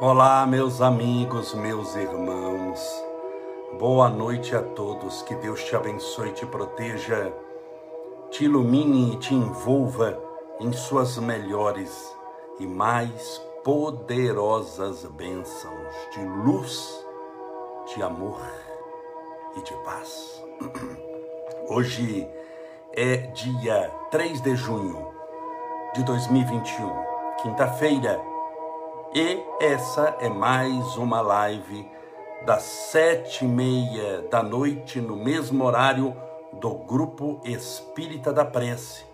[0.00, 3.04] Olá, meus amigos, meus irmãos.
[3.80, 5.22] Boa noite a todos.
[5.22, 7.32] Que Deus te abençoe, te proteja,
[8.30, 10.16] te ilumine e te envolva
[10.60, 12.16] em suas melhores
[12.60, 17.04] e mais poderosas bênçãos de luz,
[17.92, 18.40] de amor
[19.56, 20.44] e de paz.
[21.68, 22.24] Hoje
[22.92, 25.08] é dia 3 de junho
[25.92, 26.88] de 2021,
[27.42, 28.27] quinta-feira
[29.14, 31.88] e essa é mais uma live
[32.44, 36.14] das sete e meia da noite, no mesmo horário
[36.52, 39.04] do Grupo Espírita da Prece,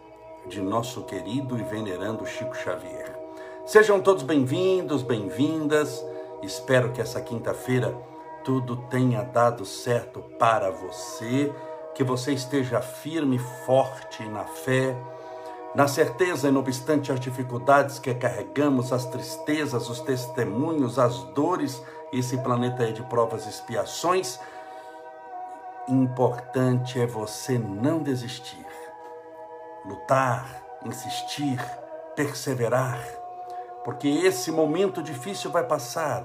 [0.47, 3.17] de nosso querido e venerando Chico Xavier.
[3.65, 6.05] Sejam todos bem-vindos, bem-vindas.
[6.43, 7.97] Espero que essa quinta-feira
[8.43, 11.53] tudo tenha dado certo para você,
[11.95, 14.97] que você esteja firme forte na fé
[15.75, 21.83] na certeza, e não obstante as dificuldades que carregamos, as tristezas, os testemunhos, as dores,
[22.13, 24.39] esse planeta é de provas e expiações,
[25.89, 28.65] importante é você não desistir,
[29.85, 31.61] lutar, insistir,
[32.15, 33.05] perseverar,
[33.85, 36.25] porque esse momento difícil vai passar.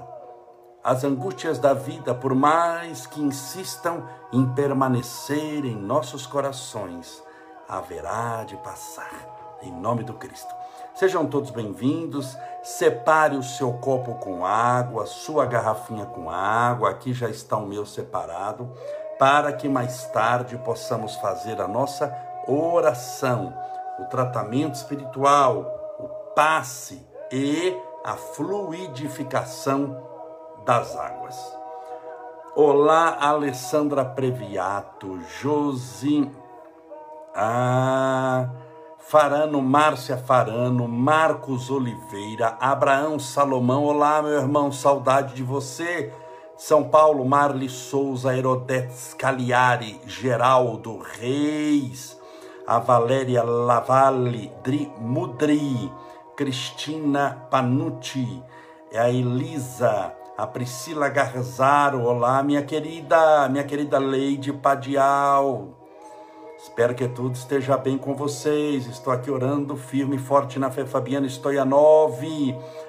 [0.82, 7.22] As angústias da vida, por mais que insistam em permanecer em nossos corações,
[7.68, 10.54] haverá de passar em nome do Cristo.
[10.94, 12.36] Sejam todos bem-vindos.
[12.62, 16.90] Separe o seu copo com água, sua garrafinha com água.
[16.90, 18.72] Aqui já está o meu separado,
[19.18, 22.14] para que mais tarde possamos fazer a nossa
[22.46, 23.54] oração,
[23.98, 30.02] o tratamento espiritual, o passe e a fluidificação
[30.64, 31.36] das águas.
[32.54, 36.30] Olá, Alessandra Previato, Josi.
[37.34, 38.50] Ah,
[39.10, 43.82] Farano, Márcia Farano, Marcos Oliveira, Abraão Salomão.
[43.82, 46.12] Olá, meu irmão, saudade de você.
[46.56, 52.16] São Paulo, Marli Souza, Herodetes Cagliari, Geraldo Reis,
[52.64, 55.90] a Valéria Lavalle, Dri Mudri,
[56.36, 58.40] Cristina Panucci,
[58.94, 62.04] a Elisa, a Priscila Garzaro.
[62.04, 65.79] Olá, minha querida, minha querida Leide Padial.
[66.62, 68.86] Espero que tudo esteja bem com vocês.
[68.86, 70.84] Estou aqui orando firme e forte na fé.
[70.84, 72.20] Fabiana Stoianov,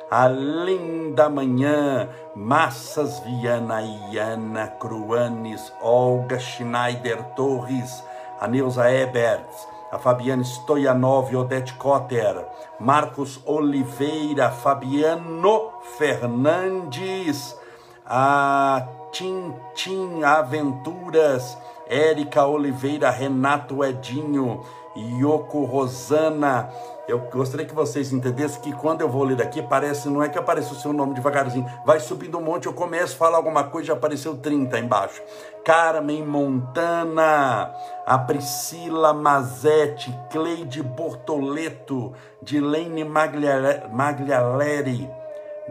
[0.09, 3.81] a linda manhã, Massas Viana,
[4.11, 8.03] Iana Cruanes, Olga Schneider Torres,
[8.41, 12.45] a Neuza Eberts, a Fabiana Stoianov, Odete Cotter,
[12.77, 17.57] Marcos Oliveira, Fabiano Fernandes,
[18.05, 21.57] a Tintim Aventuras,
[21.91, 24.63] Érica Oliveira, Renato Edinho,
[24.95, 26.69] Yoko Rosana.
[27.05, 30.39] Eu gostaria que vocês entendessem que quando eu vou ler aqui, parece, não é que
[30.39, 33.87] aparece o seu nome devagarzinho, vai subindo um monte, eu começo a falar alguma coisa,
[33.87, 35.21] já apareceu 30 embaixo.
[35.65, 37.75] Carmen Montana,
[38.05, 45.09] a Priscila Mazetti, Cleide Bortoleto, Dilene Maglialeri,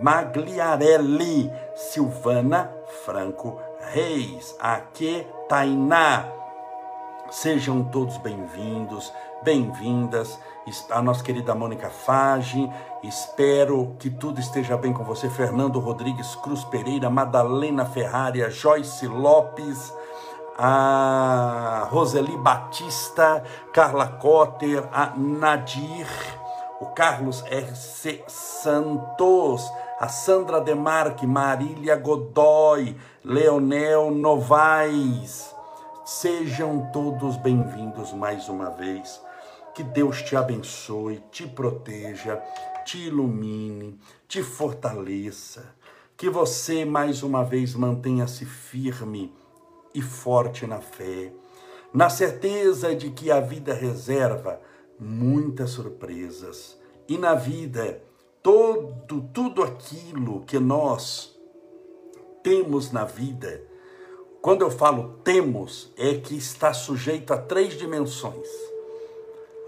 [0.03, 2.71] Magliarelli, Silvana
[3.07, 3.59] Franco
[3.93, 6.27] Reis, Aque Tainá.
[7.29, 9.13] Sejam todos bem-vindos,
[9.43, 10.39] bem-vindas.
[10.91, 12.71] A nossa querida Mônica Fage,
[13.03, 15.29] espero que tudo esteja bem com você.
[15.29, 19.93] Fernando Rodrigues Cruz Pereira, Madalena Ferrari, Joyce Lopes,
[20.57, 26.07] a Roseli Batista, Carla Cotter, a Nadir,
[26.81, 28.23] o Carlos R.C.
[28.29, 29.69] Santos,
[30.01, 35.55] a Sandra Demarque, Marília Godoy, Leonel Novaes.
[36.07, 39.21] Sejam todos bem-vindos mais uma vez.
[39.75, 42.43] Que Deus te abençoe, te proteja,
[42.83, 45.77] te ilumine, te fortaleça.
[46.17, 49.37] Que você mais uma vez mantenha-se firme
[49.95, 51.31] e forte na fé,
[51.93, 54.63] na certeza de que a vida reserva
[54.99, 56.81] muitas surpresas.
[57.07, 58.01] E na vida,
[58.43, 61.39] todo tudo aquilo que nós
[62.43, 63.63] temos na vida,
[64.41, 68.49] quando eu falo temos, é que está sujeito a três dimensões: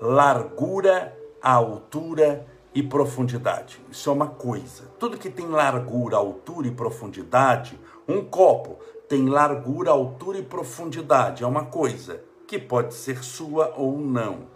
[0.00, 3.78] largura, altura e profundidade.
[3.90, 4.84] Isso é uma coisa.
[4.98, 7.78] Tudo que tem largura, altura e profundidade,
[8.08, 8.78] um copo
[9.08, 14.46] tem largura, altura e profundidade, é uma coisa que pode ser sua ou não.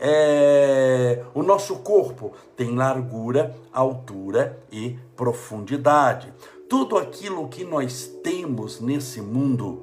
[0.00, 6.32] É, o nosso corpo tem largura, altura e profundidade.
[6.68, 9.82] Tudo aquilo que nós temos nesse mundo,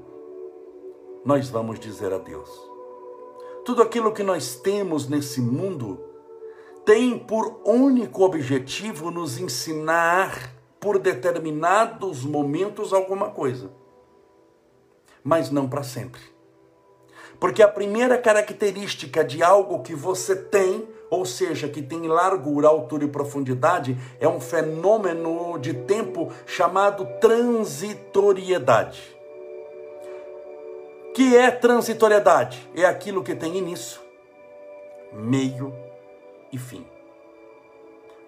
[1.24, 2.50] nós vamos dizer a Deus.
[3.64, 6.00] Tudo aquilo que nós temos nesse mundo
[6.84, 13.72] tem por único objetivo nos ensinar por determinados momentos alguma coisa,
[15.24, 16.22] mas não para sempre.
[17.42, 23.06] Porque a primeira característica de algo que você tem, ou seja, que tem largura, altura
[23.06, 29.02] e profundidade, é um fenômeno de tempo chamado transitoriedade.
[31.16, 32.70] Que é transitoriedade?
[32.76, 34.00] É aquilo que tem início,
[35.12, 35.74] meio
[36.54, 36.86] e fim.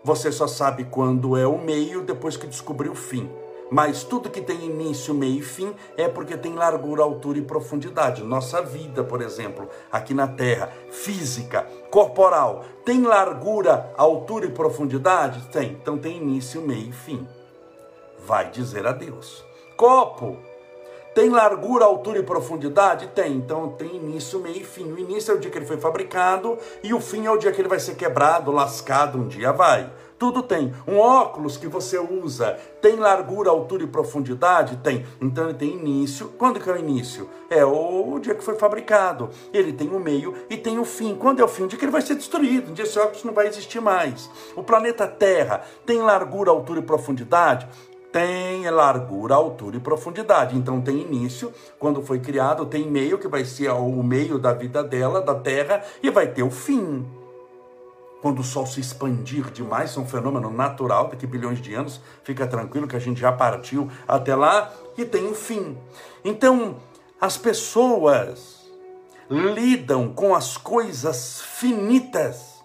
[0.04, 3.30] Você só sabe quando é o meio depois que descobriu o fim.
[3.74, 8.24] Mas tudo que tem início, meio e fim é porque tem largura, altura e profundidade.
[8.24, 15.48] Nossa vida, por exemplo, aqui na Terra, física, corporal, tem largura, altura e profundidade?
[15.52, 15.72] Tem.
[15.72, 17.28] Então tem início, meio e fim.
[18.24, 19.44] Vai dizer adeus.
[19.76, 20.38] Copo,
[21.16, 23.08] tem largura, altura e profundidade?
[23.08, 23.34] Tem.
[23.34, 24.92] Então tem início, meio e fim.
[24.92, 27.52] O início é o dia que ele foi fabricado e o fim é o dia
[27.52, 29.92] que ele vai ser quebrado, lascado, um dia vai.
[30.18, 30.74] Tudo tem.
[30.88, 34.78] Um óculos que você usa tem largura, altura e profundidade?
[34.78, 35.06] Tem.
[35.22, 36.30] Então ele tem início.
[36.38, 37.30] Quando que é o início?
[37.50, 39.30] É o dia que foi fabricado.
[39.54, 41.16] Ele tem o meio e tem o fim.
[41.16, 41.64] Quando é o fim?
[41.64, 42.72] O dia que ele vai ser destruído.
[42.72, 44.30] Um dia esse óculos não vai existir mais.
[44.56, 47.68] O planeta Terra tem largura, altura e profundidade?
[48.14, 50.56] tem largura, altura e profundidade.
[50.56, 54.84] Então tem início, quando foi criado, tem meio, que vai ser o meio da vida
[54.84, 57.04] dela, da Terra, e vai ter o fim.
[58.24, 62.48] Quando o Sol se expandir demais, é um fenômeno natural, daqui bilhões de anos, fica
[62.48, 65.78] tranquilo que a gente já partiu até lá, e tem o fim.
[66.24, 66.78] Então,
[67.20, 68.66] as pessoas
[69.30, 72.64] lidam com as coisas finitas,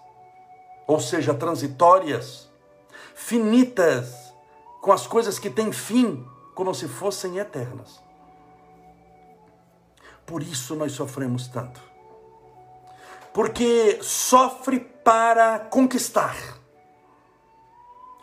[0.87, 2.49] ou seja, transitórias,
[3.13, 4.33] finitas,
[4.81, 8.01] com as coisas que têm fim, como se fossem eternas.
[10.25, 11.81] Por isso nós sofremos tanto.
[13.33, 14.79] Porque sofre
[15.09, 16.35] para conquistar.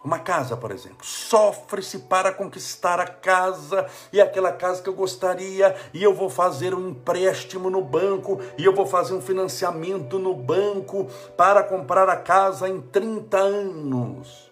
[0.05, 5.75] Uma casa, por exemplo, sofre-se para conquistar a casa e aquela casa que eu gostaria,
[5.93, 10.33] e eu vou fazer um empréstimo no banco, e eu vou fazer um financiamento no
[10.33, 14.46] banco para comprar a casa em 30 anos.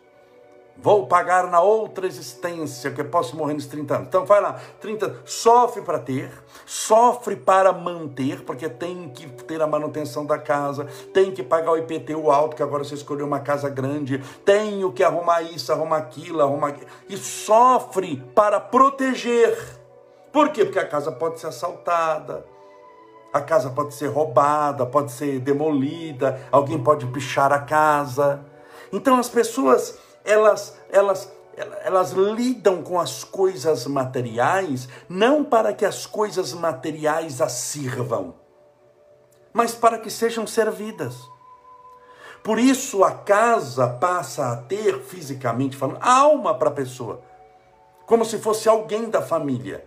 [0.77, 4.09] Vou pagar na outra existência, que eu posso morrer nos 30 anos.
[4.09, 6.31] Então vai lá, 30, sofre para ter,
[6.67, 11.79] sofre para manter, porque tem que ter a manutenção da casa, tem que pagar o
[11.79, 16.43] IPTU alto, que agora você escolheu uma casa grande, tenho que arrumar isso, arrumar aquilo,
[16.43, 16.75] arrumar.
[17.09, 19.57] E sofre para proteger.
[20.33, 20.65] Por quê?
[20.65, 22.45] Porque a casa pode ser assaltada,
[23.33, 28.41] a casa pode ser roubada, pode ser demolida, alguém pode pichar a casa.
[28.93, 31.31] Então as pessoas elas, elas,
[31.83, 38.35] elas lidam com as coisas materiais não para que as coisas materiais as sirvam,
[39.53, 41.15] mas para que sejam servidas.
[42.43, 47.23] Por isso a casa passa a ter, fisicamente falando, alma para a pessoa,
[48.07, 49.87] como se fosse alguém da família.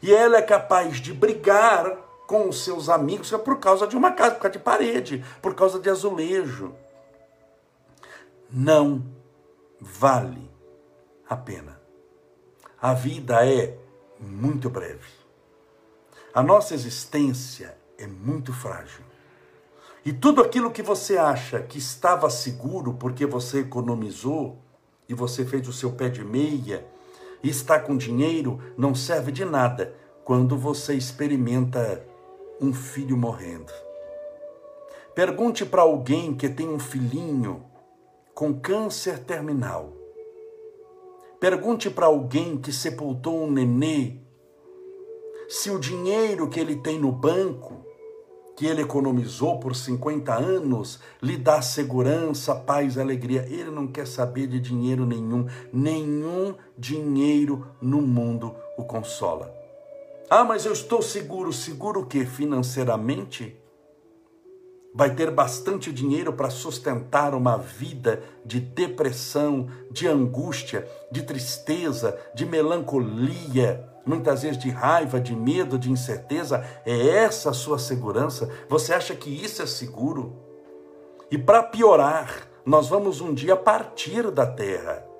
[0.00, 1.96] E ela é capaz de brigar
[2.26, 5.78] com os seus amigos por causa de uma casa, por causa de parede, por causa
[5.78, 6.74] de azulejo.
[8.50, 9.02] Não
[9.82, 10.48] vale
[11.28, 11.80] a pena.
[12.80, 13.76] A vida é
[14.20, 15.10] muito breve.
[16.32, 19.04] A nossa existência é muito frágil.
[20.04, 24.58] E tudo aquilo que você acha que estava seguro porque você economizou
[25.08, 26.86] e você fez o seu pé de meia
[27.42, 32.04] e está com dinheiro não serve de nada quando você experimenta
[32.60, 33.72] um filho morrendo.
[35.14, 37.64] Pergunte para alguém que tem um filhinho
[38.34, 39.92] com câncer terminal.
[41.38, 44.22] Pergunte para alguém que sepultou um nenê
[45.48, 47.84] se o dinheiro que ele tem no banco,
[48.56, 53.46] que ele economizou por 50 anos, lhe dá segurança, paz, alegria.
[53.50, 59.54] Ele não quer saber de dinheiro nenhum, nenhum dinheiro no mundo o consola.
[60.30, 62.24] Ah, mas eu estou seguro, seguro o quê?
[62.24, 63.61] Financeiramente?
[64.94, 72.44] Vai ter bastante dinheiro para sustentar uma vida de depressão, de angústia, de tristeza, de
[72.44, 76.64] melancolia, muitas vezes de raiva, de medo, de incerteza.
[76.84, 78.50] É essa a sua segurança?
[78.68, 80.36] Você acha que isso é seguro?
[81.30, 85.11] E para piorar, nós vamos um dia partir da terra.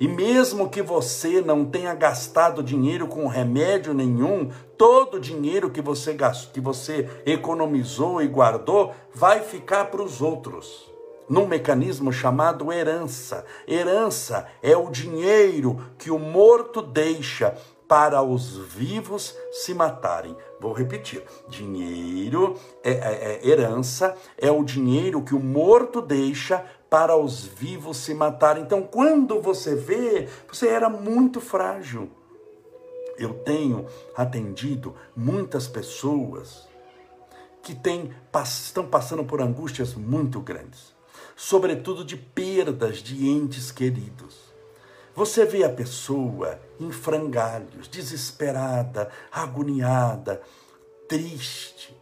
[0.00, 5.82] E mesmo que você não tenha gastado dinheiro com remédio nenhum, todo o dinheiro que
[5.82, 10.88] você gastou, que você economizou e guardou, vai ficar para os outros.
[11.28, 13.44] Num mecanismo chamado herança.
[13.66, 17.54] Herança é o dinheiro que o morto deixa
[17.88, 20.36] para os vivos se matarem.
[20.60, 27.16] Vou repetir: dinheiro, é, é, é, herança, é o dinheiro que o morto deixa para
[27.16, 28.62] os vivos se matarem.
[28.62, 32.10] Então, quando você vê, você era muito frágil.
[33.18, 33.86] Eu tenho
[34.16, 36.68] atendido muitas pessoas
[37.62, 38.12] que têm,
[38.44, 40.94] estão passando por angústias muito grandes,
[41.36, 44.47] sobretudo de perdas de entes queridos.
[45.18, 50.40] Você vê a pessoa em frangalhos, desesperada, agoniada,
[51.08, 51.92] triste.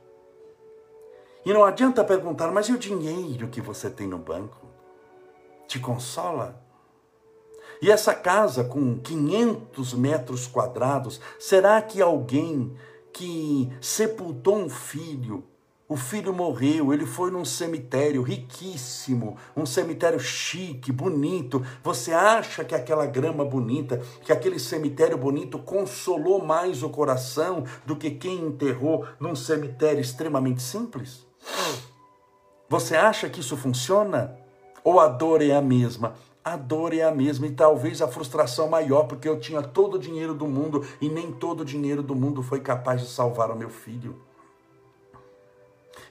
[1.42, 4.66] E não adianta perguntar, mas e o dinheiro que você tem no banco?
[5.66, 6.62] Te consola?
[7.80, 12.76] E essa casa com 500 metros quadrados, será que alguém
[13.14, 15.42] que sepultou um filho
[15.88, 21.64] o filho morreu, ele foi num cemitério riquíssimo, um cemitério chique, bonito.
[21.82, 27.94] Você acha que aquela grama bonita, que aquele cemitério bonito consolou mais o coração do
[27.94, 31.24] que quem enterrou num cemitério extremamente simples?
[32.68, 34.36] Você acha que isso funciona?
[34.82, 36.14] Ou a dor é a mesma?
[36.44, 39.98] A dor é a mesma e talvez a frustração maior, porque eu tinha todo o
[40.00, 43.56] dinheiro do mundo e nem todo o dinheiro do mundo foi capaz de salvar o
[43.56, 44.16] meu filho.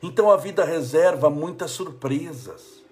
[0.05, 2.83] Então a vida reserva muitas surpresas.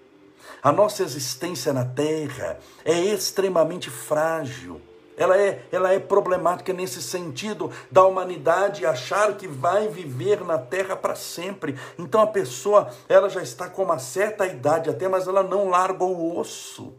[0.60, 4.80] A nossa existência na Terra é extremamente frágil.
[5.16, 10.96] Ela é, ela é problemática nesse sentido da humanidade achar que vai viver na terra
[10.96, 11.78] para sempre.
[11.96, 16.02] Então a pessoa, ela já está com uma certa idade até, mas ela não larga
[16.02, 16.94] o osso.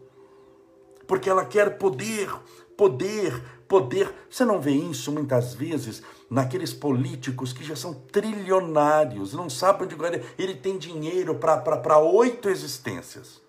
[1.06, 2.34] Porque ela quer poder,
[2.74, 4.12] poder, poder.
[4.30, 9.94] Você não vê isso muitas vezes naqueles políticos que já são trilionários, não sabem onde
[10.04, 13.44] ele, ele tem dinheiro para oito existências.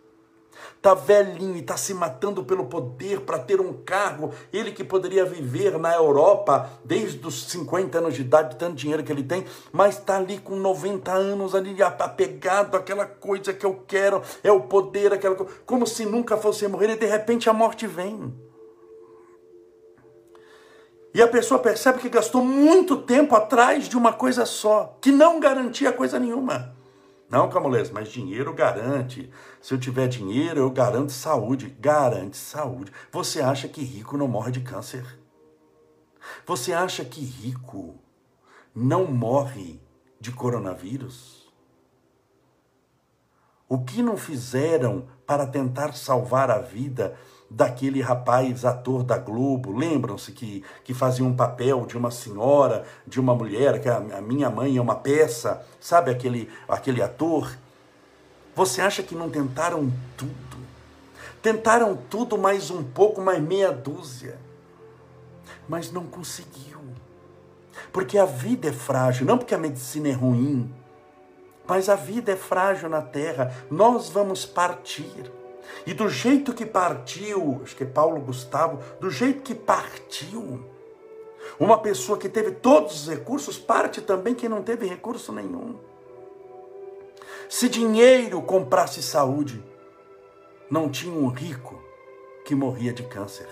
[0.75, 4.31] Está velhinho e está se matando pelo poder para ter um cargo.
[4.53, 9.11] Ele que poderia viver na Europa desde os 50 anos de idade, tanto dinheiro que
[9.11, 14.21] ele tem, mas está ali com 90 anos, ali apegado àquela coisa que eu quero,
[14.43, 17.87] é o poder, aquela coisa, como se nunca fosse morrer, e de repente a morte
[17.87, 18.46] vem.
[21.17, 25.39] E a pessoa percebe que gastou muito tempo atrás de uma coisa só, que não
[25.39, 26.75] garantia coisa nenhuma.
[27.27, 29.27] Não, Camulês, mas dinheiro garante.
[29.59, 31.75] Se eu tiver dinheiro, eu garanto saúde.
[31.79, 32.91] Garante saúde.
[33.11, 35.03] Você acha que rico não morre de câncer?
[36.45, 37.95] Você acha que rico
[38.75, 39.81] não morre
[40.21, 41.51] de coronavírus?
[43.67, 47.17] O que não fizeram para tentar salvar a vida
[47.49, 53.19] daquele rapaz ator da Globo, lembram-se que, que fazia um papel de uma senhora, de
[53.19, 57.57] uma mulher, que a, a minha mãe é uma peça, sabe aquele, aquele ator?
[58.55, 60.57] Você acha que não tentaram tudo?
[61.41, 64.37] Tentaram tudo mais um pouco, mais meia dúzia.
[65.69, 66.81] Mas não conseguiu.
[67.93, 70.73] Porque a vida é frágil, não porque a medicina é ruim,
[71.67, 73.53] mas a vida é frágil na terra.
[73.69, 75.31] Nós vamos partir.
[75.85, 80.63] E do jeito que partiu, acho que é Paulo Gustavo, do jeito que partiu,
[81.59, 85.79] uma pessoa que teve todos os recursos, parte também quem não teve recurso nenhum.
[87.49, 89.63] Se dinheiro comprasse saúde,
[90.69, 91.81] não tinha um rico
[92.45, 93.47] que morria de câncer.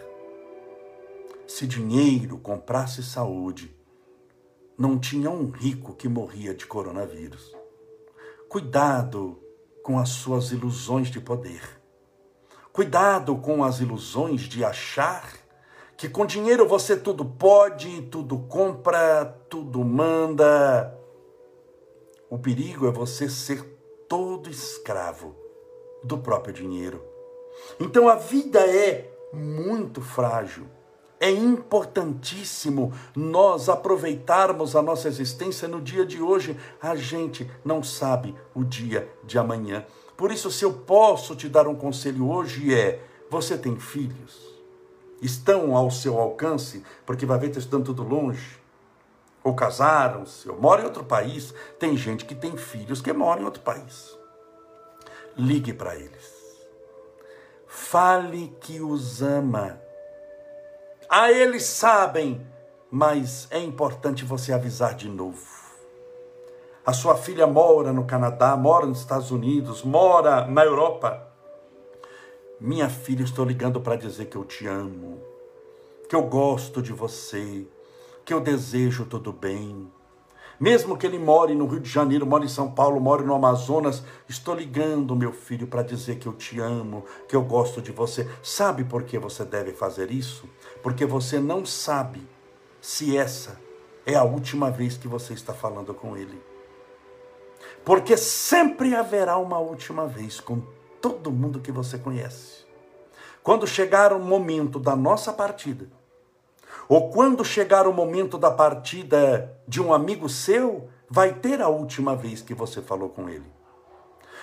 [1.47, 3.73] Se dinheiro comprasse saúde,
[4.77, 7.55] não tinha um rico que morria de coronavírus.
[8.49, 9.39] Cuidado
[9.81, 11.61] com as suas ilusões de poder.
[12.75, 15.31] Cuidado com as ilusões de achar
[15.95, 20.93] que com dinheiro você tudo pode, tudo compra, tudo manda.
[22.29, 23.63] O perigo é você ser
[24.09, 25.33] todo escravo
[26.03, 27.01] do próprio dinheiro.
[27.79, 30.67] Então a vida é muito frágil.
[31.17, 36.57] É importantíssimo nós aproveitarmos a nossa existência no dia de hoje.
[36.81, 39.85] A gente não sabe o dia de amanhã.
[40.17, 44.53] Por isso, se eu posso te dar um conselho hoje é: você tem filhos?
[45.21, 46.83] Estão ao seu alcance?
[47.05, 48.59] Porque vai ver que estão tudo longe.
[49.43, 51.53] Ou casaram-se, ou moram em outro país.
[51.79, 54.17] Tem gente que tem filhos que moram em outro país.
[55.37, 56.33] Ligue para eles.
[57.67, 59.79] Fale que os ama.
[61.09, 62.45] A eles sabem,
[62.89, 65.54] mas é importante você avisar de novo.
[66.85, 71.19] A sua filha mora no Canadá, mora nos Estados Unidos, mora na Europa.
[72.61, 75.19] Minha filha, estou ligando para dizer que eu te amo,
[76.07, 77.65] que eu gosto de você,
[78.23, 79.91] que eu desejo tudo bem.
[80.59, 84.03] Mesmo que ele more no Rio de Janeiro, more em São Paulo, more no Amazonas,
[84.29, 88.29] estou ligando, meu filho, para dizer que eu te amo, que eu gosto de você.
[88.43, 90.47] Sabe por que você deve fazer isso?
[90.83, 92.21] Porque você não sabe
[92.79, 93.59] se essa
[94.05, 96.53] é a última vez que você está falando com ele
[97.85, 100.61] porque sempre haverá uma última vez com
[100.99, 102.65] todo mundo que você conhece.
[103.43, 105.87] Quando chegar o momento da nossa partida,
[106.89, 112.15] ou quando chegar o momento da partida de um amigo seu, vai ter a última
[112.15, 113.45] vez que você falou com ele.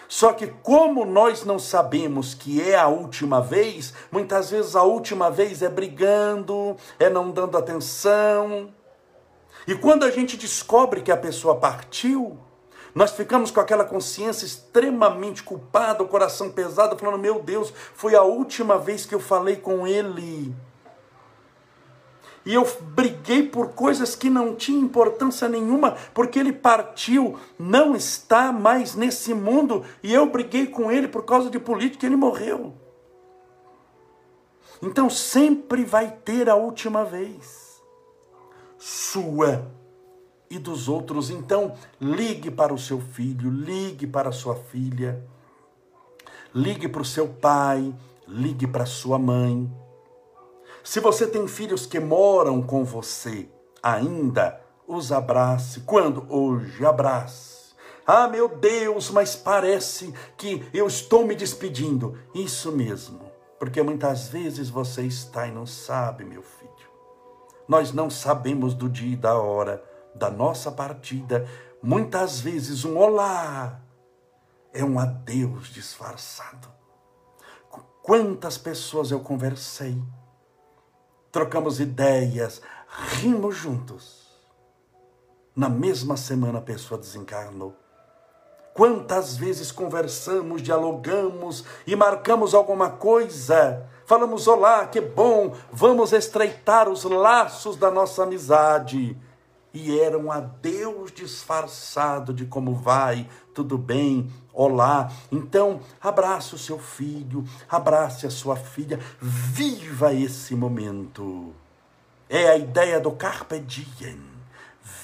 [0.06, 5.30] Só que, como nós não sabemos que é a última vez, muitas vezes a última
[5.30, 8.72] vez é brigando, é não dando atenção.
[9.66, 12.38] E quando a gente descobre que a pessoa partiu,
[12.94, 18.22] nós ficamos com aquela consciência extremamente culpada, o coração pesado, falando: Meu Deus, foi a
[18.22, 20.54] última vez que eu falei com ele.
[22.44, 28.50] E eu briguei por coisas que não tinham importância nenhuma, porque ele partiu, não está
[28.50, 32.74] mais nesse mundo, e eu briguei com ele por causa de política, ele morreu.
[34.82, 37.80] Então sempre vai ter a última vez,
[38.76, 39.70] sua
[40.54, 41.30] e dos outros.
[41.30, 45.22] Então ligue para o seu filho, ligue para a sua filha,
[46.54, 47.94] ligue para o seu pai,
[48.26, 49.70] ligue para a sua mãe
[50.84, 53.48] se você tem filhos que moram com você
[53.80, 55.80] ainda, os abrace.
[55.80, 56.26] Quando?
[56.28, 57.72] Hoje, abrace.
[58.04, 62.18] Ah, meu Deus, mas parece que eu estou me despedindo.
[62.34, 63.20] Isso mesmo,
[63.60, 66.72] porque muitas vezes você está e não sabe, meu filho.
[67.68, 71.48] Nós não sabemos do dia e da hora da nossa partida.
[71.82, 73.80] Muitas vezes um olá
[74.72, 76.68] é um adeus disfarçado.
[78.02, 80.00] Quantas pessoas eu conversei
[81.32, 82.60] trocamos ideias,
[83.16, 84.30] rimos juntos.
[85.56, 87.74] Na mesma semana a pessoa desencarnou.
[88.74, 93.86] Quantas vezes conversamos, dialogamos e marcamos alguma coisa?
[94.06, 99.16] Falamos: Olá, que bom, vamos estreitar os laços da nossa amizade.
[99.74, 105.10] E era um adeus disfarçado de como vai, tudo bem, olá.
[105.30, 111.54] Então, abrace o seu filho, abrace a sua filha, viva esse momento.
[112.28, 114.20] É a ideia do Carpe Diem.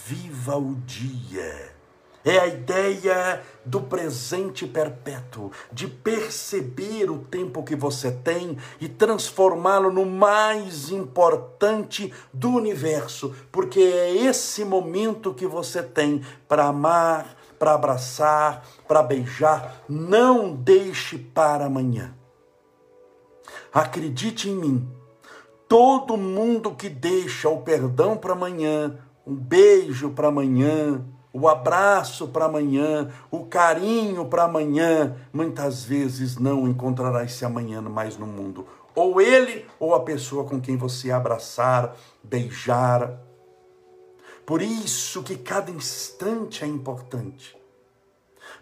[0.07, 1.78] Viva o dia.
[2.25, 9.93] É a ideia do presente perpétuo, de perceber o tempo que você tem e transformá-lo
[9.93, 17.75] no mais importante do universo, porque é esse momento que você tem para amar, para
[17.75, 19.83] abraçar, para beijar.
[19.89, 22.15] Não deixe para amanhã.
[23.73, 24.89] Acredite em mim.
[25.69, 32.47] Todo mundo que deixa o perdão para amanhã, um beijo para amanhã, o abraço para
[32.47, 38.67] amanhã, o carinho para amanhã, muitas vezes não encontrará esse amanhã mais no mundo.
[38.95, 43.19] Ou ele ou a pessoa com quem você abraçar, beijar,
[44.49, 47.55] por isso que cada instante é importante.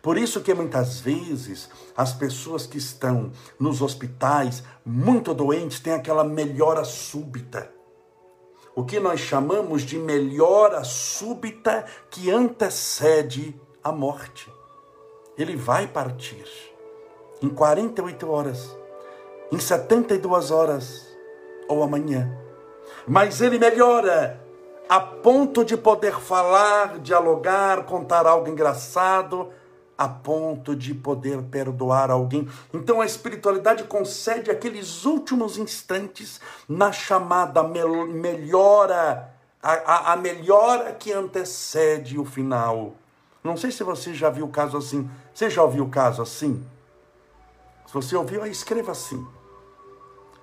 [0.03, 6.25] Por isso que muitas vezes as pessoas que estão nos hospitais muito doentes têm aquela
[6.25, 7.76] melhora súbita.
[8.77, 14.53] O que nós chamamos de melhora súbita que antecede a morte.
[15.39, 16.45] Ele vai partir
[17.41, 18.77] em 48 horas,
[19.51, 21.07] em 72 horas
[21.69, 22.39] ou amanhã.
[23.09, 24.45] Mas ele melhora
[24.89, 29.51] a ponto de poder falar, dialogar, contar algo engraçado,
[29.97, 32.49] a ponto de poder perdoar alguém.
[32.73, 39.33] Então a espiritualidade concede aqueles últimos instantes na chamada melhora,
[39.63, 42.95] a, a, a melhora que antecede o final.
[43.43, 45.09] Não sei se você já viu caso assim.
[45.33, 46.67] Você já ouviu caso assim?
[47.87, 49.25] Se você ouviu, aí escreva assim.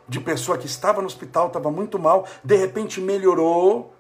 [0.08, 3.93] De pessoa que estava no hospital, estava muito mal, de repente melhorou,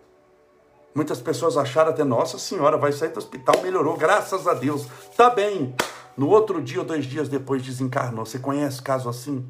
[0.93, 5.29] Muitas pessoas acharam até, nossa senhora, vai sair do hospital, melhorou, graças a Deus, tá
[5.29, 5.75] bem.
[6.15, 8.25] No outro dia ou dois dias depois desencarnou.
[8.25, 9.43] Você conhece caso assim?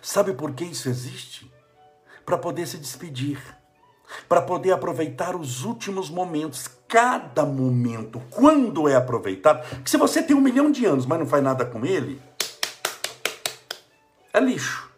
[0.00, 1.52] Sabe por que isso existe?
[2.24, 3.42] Para poder se despedir,
[4.28, 9.82] para poder aproveitar os últimos momentos, cada momento, quando é aproveitado.
[9.82, 12.22] Que se você tem um milhão de anos, mas não faz nada com ele,
[14.32, 14.89] é lixo.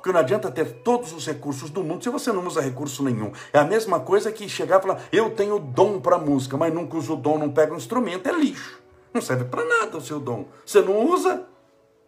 [0.00, 3.32] Porque não adianta ter todos os recursos do mundo se você não usa recurso nenhum.
[3.52, 6.96] É a mesma coisa que chegar e falar, eu tenho dom para música, mas nunca
[6.96, 8.80] uso o dom, não pega um instrumento, é lixo.
[9.12, 10.46] Não serve para nada o seu dom.
[10.64, 11.46] Você não usa,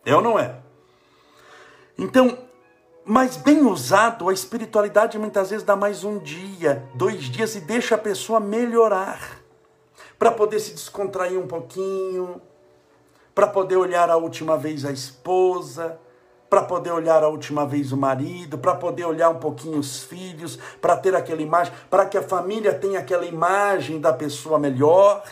[0.06, 0.60] é ou não é?
[1.98, 2.38] Então,
[3.04, 7.96] mas bem usado, a espiritualidade muitas vezes dá mais um dia, dois dias e deixa
[7.96, 9.42] a pessoa melhorar.
[10.18, 12.40] Para poder se descontrair um pouquinho,
[13.34, 16.00] para poder olhar a última vez a esposa,
[16.52, 20.58] para poder olhar a última vez o marido, para poder olhar um pouquinho os filhos,
[20.82, 25.24] para ter aquela imagem, para que a família tenha aquela imagem da pessoa melhor.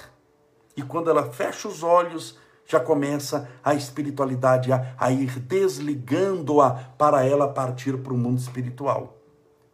[0.75, 7.23] E quando ela fecha os olhos, já começa a espiritualidade a, a ir desligando-a para
[7.23, 9.19] ela partir para o mundo espiritual.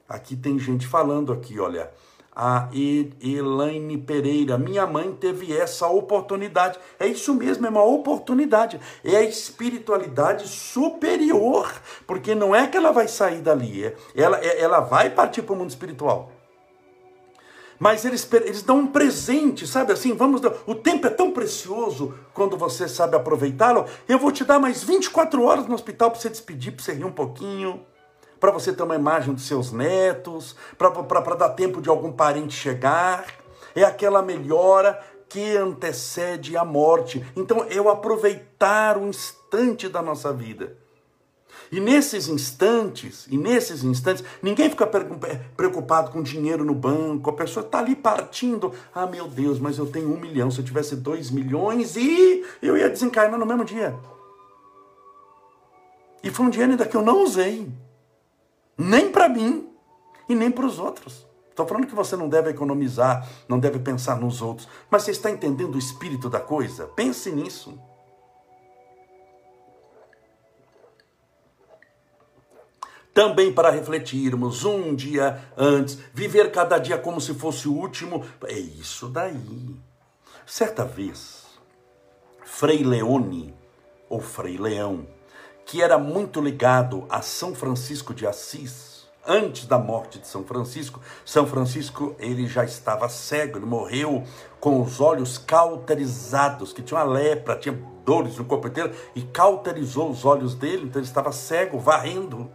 [0.09, 1.93] Aqui tem gente falando aqui, olha,
[2.37, 2.69] a
[3.19, 6.79] Elaine Pereira, minha mãe teve essa oportunidade.
[7.01, 8.79] É isso mesmo, é uma oportunidade.
[9.03, 11.73] É a espiritualidade superior,
[12.07, 15.55] porque não é que ela vai sair dali, é, ela, é, ela vai partir para
[15.55, 16.31] o mundo espiritual
[17.79, 20.15] mas eles, eles dão um presente, sabe assim?
[20.15, 23.85] Vamos, o tempo é tão precioso quando você sabe aproveitá-lo.
[24.09, 27.05] Eu vou te dar mais 24 horas no hospital para você despedir, para você rir
[27.05, 27.85] um pouquinho,
[28.39, 33.27] para você ter uma imagem dos seus netos, para dar tempo de algum parente chegar.
[33.75, 37.25] É aquela melhora que antecede a morte.
[37.35, 40.77] Então, eu aproveitar o instante da nossa vida.
[41.71, 44.87] E nesses instantes, e nesses instantes, ninguém fica
[45.57, 48.73] preocupado com dinheiro no banco, a pessoa está ali partindo.
[48.95, 52.77] Ah, meu Deus, mas eu tenho um milhão, se eu tivesse dois milhões, e eu
[52.77, 53.97] ia desencarnar no mesmo dia.
[56.23, 57.69] E foi um dinheiro ainda que eu não usei,
[58.77, 59.69] nem para mim
[60.29, 61.27] e nem para os outros.
[61.49, 65.31] Estou falando que você não deve economizar, não deve pensar nos outros, mas você está
[65.31, 66.87] entendendo o espírito da coisa?
[66.89, 67.79] Pense nisso.
[73.17, 78.23] também para refletirmos um dia antes, viver cada dia como se fosse o último.
[78.45, 79.75] É isso daí.
[80.45, 81.47] Certa vez,
[82.45, 83.55] Frei Leone,
[84.11, 85.07] ou Frei Leão,
[85.67, 91.01] que era muito ligado a São Francisco de Assis, antes da morte de São Francisco,
[91.25, 94.23] São Francisco ele já estava cego, ele morreu
[94.61, 100.09] com os olhos cauterizados, que tinha uma lepra, tinha dores no corpo inteiro, e cauterizou
[100.09, 102.49] os olhos dele, então ele estava cego, varrendo.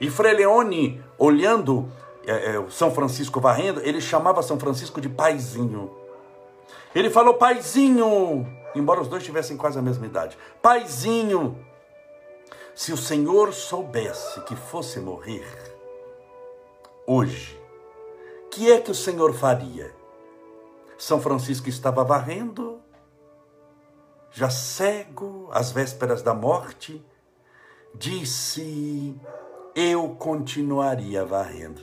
[0.00, 1.92] E Frei Leone, olhando
[2.26, 5.90] é, é, São Francisco varrendo, ele chamava São Francisco de paizinho.
[6.94, 11.58] Ele falou, paizinho, embora os dois tivessem quase a mesma idade, paizinho,
[12.74, 15.46] se o Senhor soubesse que fosse morrer
[17.06, 17.60] hoje,
[18.50, 19.94] que é que o Senhor faria?
[20.98, 22.80] São Francisco estava varrendo,
[24.32, 27.02] já cego, às vésperas da morte,
[27.94, 29.18] disse:
[29.74, 31.80] eu continuaria varrendo.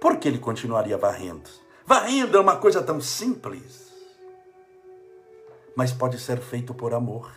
[0.00, 1.48] Por que ele continuaria varrendo?
[1.84, 3.92] Varrendo é uma coisa tão simples,
[5.76, 7.30] mas pode ser feito por amor.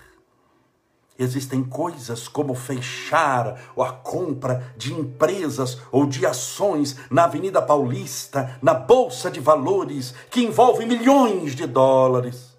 [1.22, 8.74] Existem coisas como fechar a compra de empresas ou de ações na Avenida Paulista, na
[8.74, 12.58] Bolsa de Valores, que envolve milhões de dólares,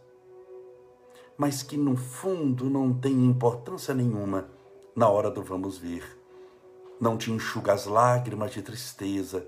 [1.37, 4.47] mas que no fundo não tem importância nenhuma
[4.95, 6.05] na hora do vamos ver.
[7.01, 9.45] Não te enxuga as lágrimas de tristeza,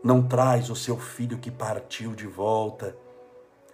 [0.00, 2.96] não traz o seu filho que partiu de volta,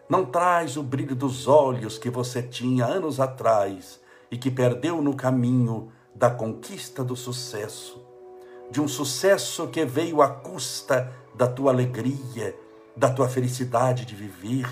[0.08, 4.00] não traz o brilho dos olhos que você tinha anos atrás
[4.30, 8.02] e que perdeu no caminho da conquista do sucesso,
[8.70, 12.54] de um sucesso que veio à custa da tua alegria,
[12.96, 14.68] da tua felicidade de viver,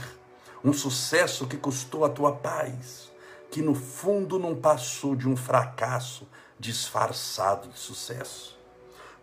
[0.65, 3.11] um sucesso que custou a tua paz,
[3.51, 6.27] que no fundo não passou de um fracasso,
[6.59, 8.57] disfarçado de sucesso.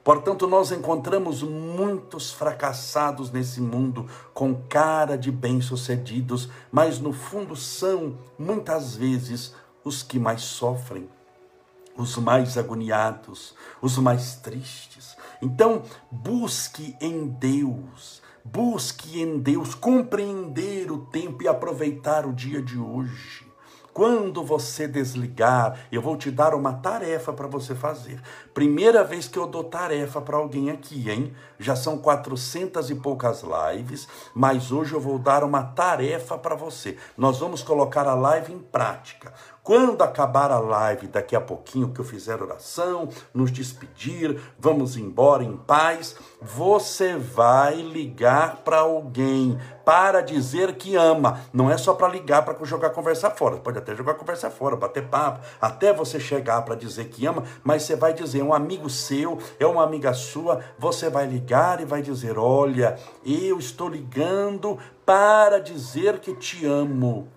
[0.03, 8.17] Portanto, nós encontramos muitos fracassados nesse mundo com cara de bem-sucedidos, mas no fundo são,
[8.37, 11.09] muitas vezes, os que mais sofrem,
[11.97, 15.15] os mais agoniados, os mais tristes.
[15.41, 22.77] Então, busque em Deus, busque em Deus compreender o tempo e aproveitar o dia de
[22.77, 23.53] hoje.
[23.93, 28.19] Quando você desligar, eu vou te dar uma tarefa para você fazer.
[28.51, 31.31] Primeira vez que eu dou tarefa para alguém aqui, hein?
[31.59, 36.97] Já são quatrocentas e poucas lives, mas hoje eu vou dar uma tarefa para você.
[37.15, 39.31] Nós vamos colocar a live em prática.
[39.63, 45.41] Quando acabar a live, daqui a pouquinho que eu fizer oração, nos despedir, vamos embora
[45.41, 51.39] em paz, você vai ligar para alguém para dizer que ama.
[51.53, 53.55] Não é só para ligar para jogar conversa fora.
[53.55, 57.83] Pode até jogar conversa fora, bater papo, até você chegar para dizer que ama, mas
[57.83, 62.01] você vai dizer, um amigo seu, é uma amiga sua, você vai ligar e vai
[62.01, 67.29] dizer: "Olha, eu estou ligando para dizer que te amo".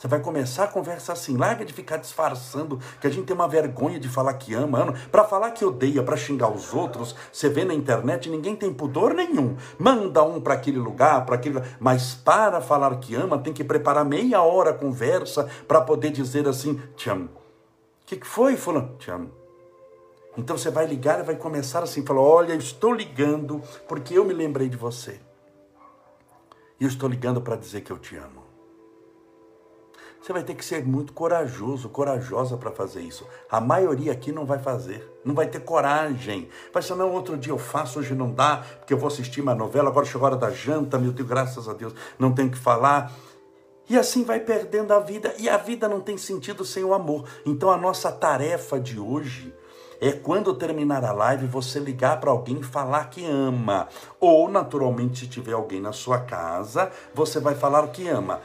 [0.00, 3.46] Você vai começar a conversa assim, larga de ficar disfarçando que a gente tem uma
[3.46, 7.14] vergonha de falar que ama, para falar que odeia, para xingar os outros.
[7.30, 9.58] Você vê na internet, ninguém tem pudor nenhum.
[9.78, 14.02] Manda um para aquele lugar, para aquele, mas para falar que ama, tem que preparar
[14.06, 17.26] meia hora conversa para poder dizer assim, te amo.
[17.26, 18.96] O que, que foi, fulano?
[18.96, 19.30] Te amo.
[20.34, 24.24] Então você vai ligar e vai começar assim, falar: "Olha, eu estou ligando porque eu
[24.24, 25.20] me lembrei de você.
[26.80, 28.49] E eu estou ligando para dizer que eu te amo."
[30.20, 33.26] Você vai ter que ser muito corajoso, corajosa para fazer isso.
[33.50, 36.48] A maioria aqui não vai fazer, não vai ter coragem.
[36.72, 39.54] Vai ser, não, outro dia eu faço, hoje não dá, porque eu vou assistir uma
[39.54, 42.58] novela, agora chegou a hora da janta, meu Deus, graças a Deus, não tenho que
[42.58, 43.10] falar.
[43.88, 47.24] E assim vai perdendo a vida, e a vida não tem sentido sem o amor.
[47.46, 49.54] Então a nossa tarefa de hoje
[50.00, 53.88] é quando terminar a live você ligar para alguém e falar que ama.
[54.20, 58.40] Ou, naturalmente, se tiver alguém na sua casa, você vai falar que ama.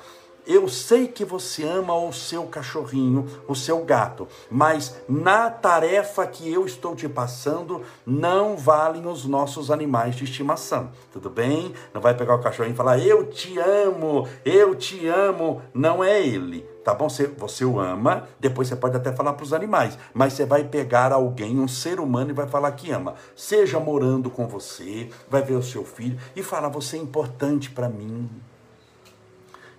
[0.48, 6.52] Eu sei que você ama o seu cachorrinho, o seu gato, mas na tarefa que
[6.52, 10.92] eu estou te passando, não valem os nossos animais de estimação.
[11.12, 11.74] Tudo bem?
[11.94, 15.64] Não vai pegar o cachorrinho e falar, eu te amo, eu te amo.
[15.74, 16.62] Não é ele.
[16.84, 17.10] Tá bom?
[17.10, 20.64] Você, você o ama, depois você pode até falar para os animais, mas você vai
[20.64, 23.16] pegar alguém, um ser humano, e vai falar que ama.
[23.36, 27.90] Seja morando com você, vai ver o seu filho e falar: Você é importante para
[27.90, 28.30] mim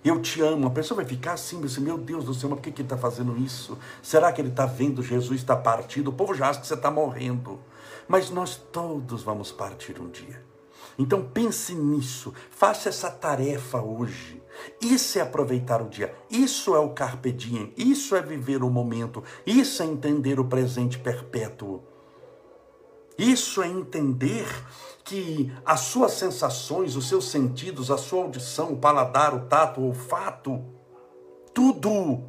[0.07, 0.67] eu te amo.
[0.67, 2.85] A pessoa vai ficar assim, assim meu Deus do céu, mas por que, que ele
[2.85, 3.77] está fazendo isso?
[4.01, 6.09] Será que ele está vendo Jesus está partido?
[6.09, 7.59] O povo já acha que você está morrendo.
[8.07, 10.45] Mas nós todos vamos partir um dia.
[10.97, 14.41] Então pense nisso, faça essa tarefa hoje.
[14.81, 19.23] Isso é aproveitar o dia, isso é o carpe diem, isso é viver o momento,
[19.45, 21.83] isso é entender o presente perpétuo.
[23.17, 24.45] Isso é entender
[25.03, 29.87] que as suas sensações, os seus sentidos, a sua audição, o paladar, o tato, o
[29.87, 30.63] olfato,
[31.53, 32.23] tudo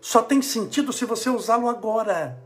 [0.00, 2.43] só tem sentido se você usá-lo agora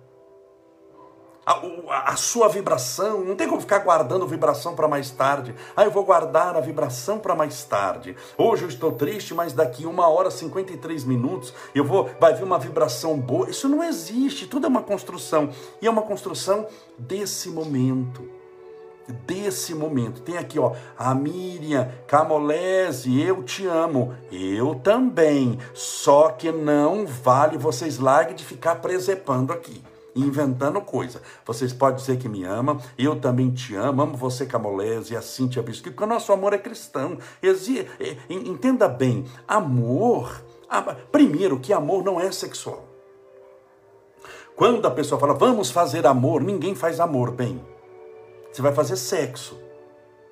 [1.49, 5.55] a, a, sua vibração, não tem como ficar guardando vibração para mais tarde.
[5.75, 8.15] Ah, eu vou guardar a vibração para mais tarde.
[8.37, 12.59] Hoje eu estou triste, mas daqui uma hora, 53 minutos, eu vou, vai vir uma
[12.59, 13.49] vibração boa.
[13.49, 15.49] Isso não existe, tudo é uma construção.
[15.81, 16.67] E é uma construção
[16.99, 18.37] desse momento
[19.27, 20.21] desse momento.
[20.21, 24.15] Tem aqui, ó, a Miriam Camolese, eu te amo.
[24.31, 25.59] Eu também.
[25.73, 29.83] Só que não vale vocês larguem de ficar presepando aqui
[30.21, 31.23] inventando coisa.
[31.45, 35.23] Vocês podem dizer que me amam, eu também te amo, amo você, Camolese, e a
[35.23, 37.19] Cíntia Biscuit, porque o nosso amor é cristão.
[37.43, 40.43] É, entenda bem, amor,
[41.11, 42.85] primeiro que amor não é sexual.
[44.57, 47.65] Quando a pessoa fala, vamos fazer amor, ninguém faz amor bem.
[48.51, 49.57] Você vai fazer sexo.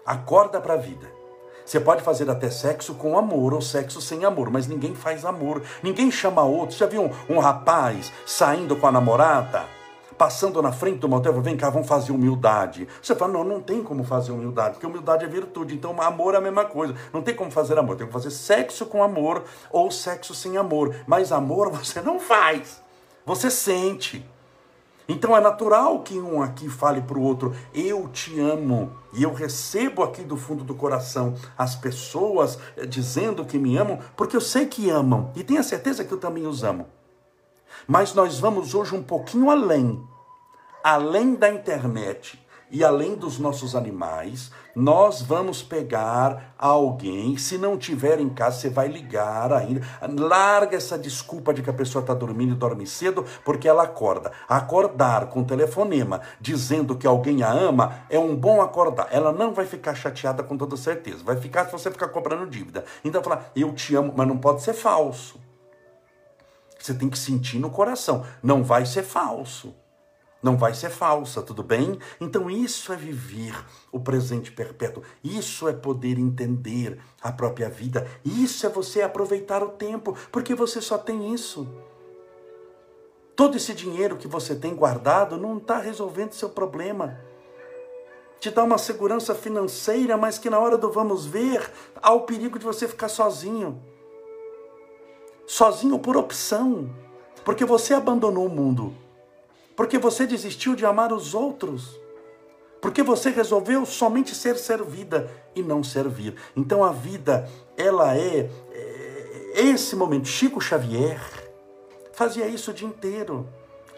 [0.04, 1.16] Acorda para a vida.
[1.64, 5.62] Você pode fazer até sexo com amor ou sexo sem amor, mas ninguém faz amor.
[5.82, 6.76] Ninguém chama outro.
[6.76, 9.75] Você já viu um, um rapaz saindo com a namorada?
[10.16, 12.88] Passando na frente do motel, vem cá, vamos fazer humildade.
[13.02, 16.38] Você fala, não, não tem como fazer humildade, porque humildade é virtude, então amor é
[16.38, 16.94] a mesma coisa.
[17.12, 20.94] Não tem como fazer amor, tem que fazer sexo com amor ou sexo sem amor.
[21.06, 22.82] Mas amor você não faz,
[23.24, 24.24] você sente.
[25.08, 28.92] Então é natural que um aqui fale para o outro, eu te amo.
[29.12, 34.00] E eu recebo aqui do fundo do coração as pessoas eh, dizendo que me amam,
[34.16, 35.30] porque eu sei que amam.
[35.36, 36.86] E tenho a certeza que eu também os amo.
[37.86, 40.02] Mas nós vamos hoje um pouquinho além.
[40.82, 42.38] Além da internet
[42.70, 47.36] e além dos nossos animais, nós vamos pegar alguém.
[47.38, 49.80] Se não tiver em casa, você vai ligar ainda.
[50.18, 54.32] Larga essa desculpa de que a pessoa está dormindo e dorme cedo, porque ela acorda.
[54.48, 59.08] Acordar com telefonema dizendo que alguém a ama é um bom acordar.
[59.10, 61.22] Ela não vai ficar chateada com toda certeza.
[61.24, 62.84] Vai ficar se você ficar cobrando dívida.
[63.04, 65.45] Então, falar, eu te amo, mas não pode ser falso.
[66.86, 68.24] Você tem que sentir no coração.
[68.40, 69.74] Não vai ser falso.
[70.40, 71.98] Não vai ser falsa, tudo bem?
[72.20, 73.56] Então, isso é viver
[73.90, 75.02] o presente perpétuo.
[75.24, 78.06] Isso é poder entender a própria vida.
[78.24, 81.66] Isso é você aproveitar o tempo, porque você só tem isso.
[83.34, 87.18] Todo esse dinheiro que você tem guardado não está resolvendo seu problema.
[88.38, 91.68] Te dá uma segurança financeira, mas que na hora do vamos ver,
[92.00, 93.82] há o perigo de você ficar sozinho
[95.46, 96.90] sozinho por opção,
[97.44, 98.94] porque você abandonou o mundo,
[99.76, 101.98] porque você desistiu de amar os outros,
[102.80, 106.34] porque você resolveu somente ser servida e não servir.
[106.56, 110.28] Então a vida, ela é, é esse momento.
[110.28, 111.20] Chico Xavier
[112.12, 113.48] fazia isso o dia inteiro.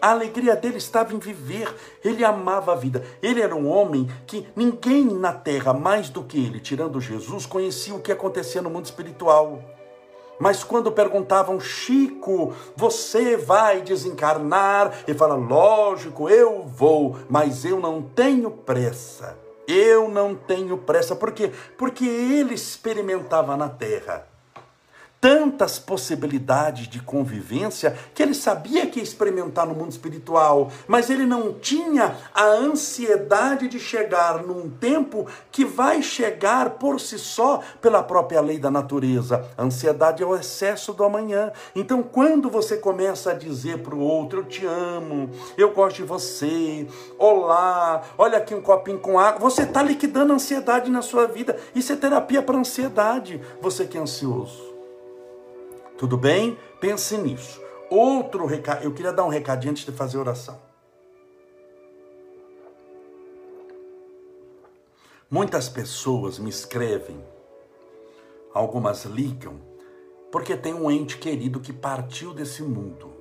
[0.01, 3.03] A alegria dele estava em viver, ele amava a vida.
[3.21, 7.93] Ele era um homem que ninguém na terra, mais do que ele, tirando Jesus, conhecia
[7.93, 9.61] o que acontecia no mundo espiritual.
[10.39, 15.03] Mas quando perguntavam, Chico, você vai desencarnar?
[15.07, 19.37] Ele fala, lógico, eu vou, mas eu não tenho pressa.
[19.67, 21.15] Eu não tenho pressa.
[21.15, 21.51] Por quê?
[21.77, 24.25] Porque ele experimentava na terra
[25.21, 31.25] tantas possibilidades de convivência que ele sabia que ia experimentar no mundo espiritual, mas ele
[31.25, 38.01] não tinha a ansiedade de chegar num tempo que vai chegar por si só pela
[38.01, 39.45] própria lei da natureza.
[39.57, 41.51] A ansiedade é o excesso do amanhã.
[41.75, 46.03] Então, quando você começa a dizer para o outro: Eu te amo, eu gosto de
[46.03, 51.27] você, olá, olha aqui um copinho com água, você está liquidando a ansiedade na sua
[51.27, 51.57] vida.
[51.75, 53.41] Isso é terapia para ansiedade.
[53.61, 54.68] Você que é ansioso.
[55.99, 56.57] Tudo bem?
[56.79, 57.61] Pense nisso.
[57.89, 60.57] Outro recado, eu queria dar um recadinho antes de fazer oração.
[65.29, 67.21] Muitas pessoas me escrevem,
[68.53, 69.59] algumas ligam,
[70.31, 73.18] porque tem um ente querido que partiu desse mundo.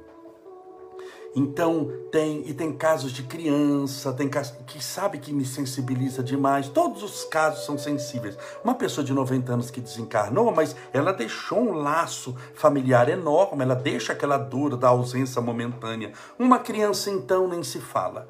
[1.34, 6.68] Então, tem, e tem casos de criança, tem casos que sabe que me sensibiliza demais.
[6.68, 8.36] Todos os casos são sensíveis.
[8.64, 13.74] Uma pessoa de 90 anos que desencarnou, mas ela deixou um laço familiar enorme, ela
[13.74, 16.12] deixa aquela dor da ausência momentânea.
[16.38, 18.28] Uma criança, então, nem se fala.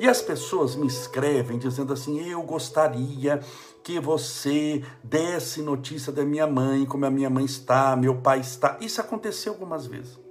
[0.00, 3.40] E as pessoas me escrevem dizendo assim: eu gostaria
[3.82, 8.78] que você desse notícia da minha mãe, como a minha mãe está, meu pai está.
[8.80, 10.29] Isso aconteceu algumas vezes.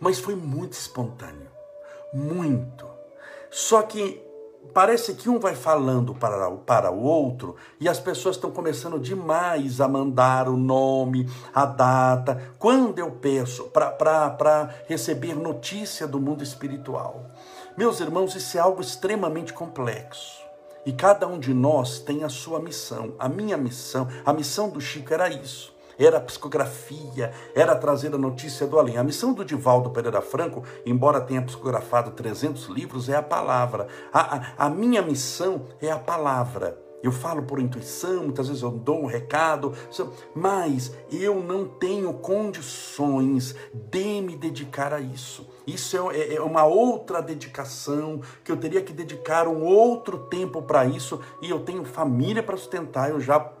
[0.00, 1.50] Mas foi muito espontâneo.
[2.12, 2.86] Muito.
[3.50, 4.22] Só que
[4.72, 9.80] parece que um vai falando para, para o outro e as pessoas estão começando demais
[9.80, 12.52] a mandar o nome, a data.
[12.58, 17.30] Quando eu peço para receber notícia do mundo espiritual.
[17.76, 20.44] Meus irmãos, isso é algo extremamente complexo.
[20.84, 23.14] E cada um de nós tem a sua missão.
[23.18, 28.18] A minha missão, a missão do Chico era isso era a psicografia, era trazer a
[28.18, 28.96] notícia do além.
[28.96, 33.88] A missão do Divaldo Pereira Franco, embora tenha psicografado 300 livros, é a palavra.
[34.12, 36.86] A, a, a minha missão é a palavra.
[37.02, 39.72] Eu falo por intuição, muitas vezes eu dou um recado,
[40.34, 45.46] mas eu não tenho condições de me dedicar a isso.
[45.66, 50.62] Isso é, é, é uma outra dedicação, que eu teria que dedicar um outro tempo
[50.62, 53.52] para isso, e eu tenho família para sustentar, eu já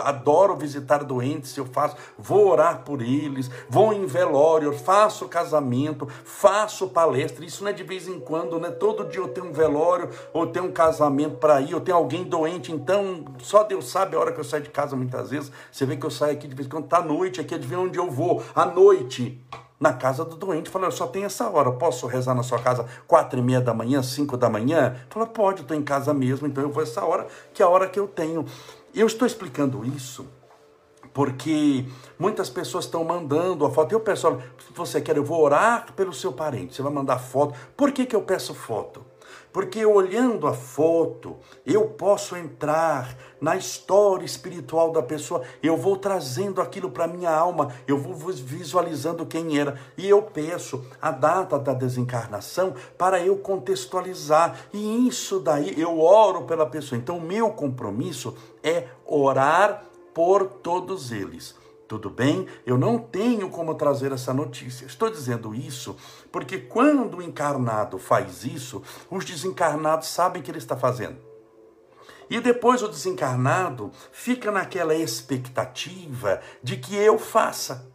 [0.00, 6.88] adoro visitar doentes, eu faço, vou orar por eles, vou em velório, faço casamento, faço
[6.88, 7.44] palestra.
[7.44, 8.70] Isso não é de vez em quando, né?
[8.70, 12.24] Todo dia eu tenho um velório ou tenho um casamento para ir, eu tenho alguém
[12.24, 15.52] doente, então só Deus sabe a hora que eu saio de casa muitas vezes.
[15.70, 17.80] Você vê que eu saio aqui de vez em quando, tá à noite aqui, adivinha
[17.80, 18.42] onde eu vou?
[18.54, 19.40] À noite
[19.80, 20.70] na casa do doente.
[20.70, 23.72] Falou, eu só tenho essa hora, posso rezar na sua casa quatro e meia da
[23.72, 24.96] manhã, cinco da manhã?
[25.08, 27.68] Falou, pode, eu estou em casa mesmo, então eu vou essa hora, que é a
[27.68, 28.44] hora que eu tenho.
[28.98, 30.26] Eu estou explicando isso
[31.14, 31.86] porque
[32.18, 33.92] muitas pessoas estão mandando a foto.
[33.92, 37.56] Eu peço, se você quer, eu vou orar pelo seu parente, você vai mandar foto.
[37.76, 39.06] Por que, que eu peço foto?
[39.52, 46.60] Porque olhando a foto, eu posso entrar na história espiritual da pessoa, eu vou trazendo
[46.60, 51.72] aquilo para minha alma, eu vou visualizando quem era, e eu peço a data da
[51.72, 56.98] desencarnação para eu contextualizar, e isso daí eu oro pela pessoa.
[56.98, 61.54] Então, o meu compromisso é orar por todos eles.
[61.88, 62.46] Tudo bem?
[62.66, 64.84] Eu não tenho como trazer essa notícia.
[64.84, 65.96] Estou dizendo isso
[66.30, 71.16] porque quando o encarnado faz isso, os desencarnados sabem que ele está fazendo.
[72.28, 77.90] E depois o desencarnado fica naquela expectativa de que eu faça.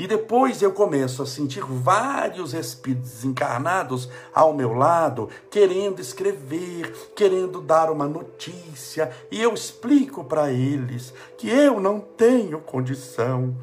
[0.00, 7.60] E depois eu começo a sentir vários espíritos desencarnados ao meu lado, querendo escrever, querendo
[7.60, 13.54] dar uma notícia, e eu explico para eles que eu não tenho condição,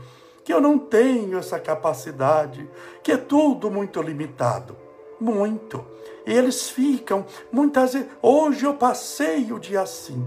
[0.44, 2.70] que eu não tenho essa capacidade,
[3.02, 4.78] que é tudo muito limitado.
[5.20, 5.84] Muito.
[6.24, 8.10] E eles ficam, muitas vezes.
[8.22, 10.24] Hoje eu passei o dia assim.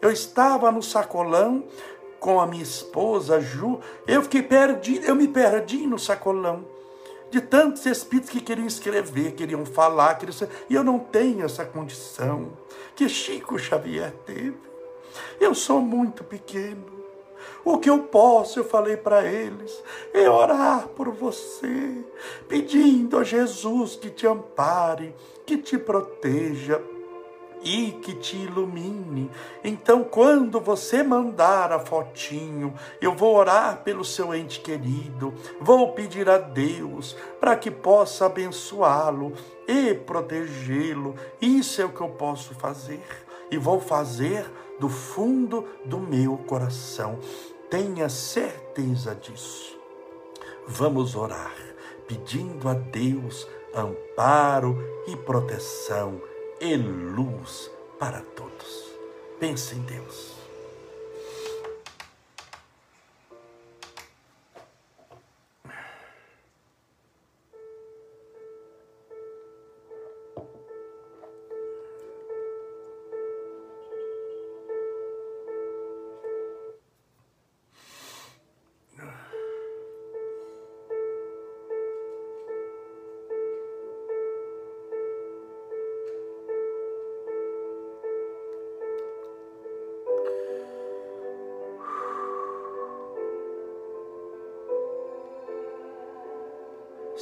[0.00, 1.62] Eu estava no sacolão,
[2.22, 6.64] com a minha esposa Ju, eu fiquei perdido, eu me perdi no sacolão.
[7.32, 10.48] De tantos espíritos que queriam escrever, queriam falar, queriam...
[10.70, 12.52] e eu não tenho essa condição
[12.94, 14.54] que Chico Xavier teve.
[15.40, 16.84] Eu sou muito pequeno.
[17.64, 19.82] O que eu posso, eu falei para eles,
[20.14, 22.04] é orar por você,
[22.48, 25.12] pedindo a Jesus que te ampare,
[25.44, 26.80] que te proteja,
[27.62, 29.30] e que te ilumine.
[29.62, 36.28] Então, quando você mandar a fotinho, eu vou orar pelo seu ente querido, vou pedir
[36.28, 39.32] a Deus para que possa abençoá-lo
[39.66, 41.14] e protegê-lo.
[41.40, 43.02] Isso é o que eu posso fazer
[43.50, 47.18] e vou fazer do fundo do meu coração.
[47.70, 49.78] Tenha certeza disso.
[50.66, 51.54] Vamos orar,
[52.06, 56.20] pedindo a Deus amparo e proteção
[56.62, 58.92] e luz para todos.
[59.40, 60.31] Pense em Deus.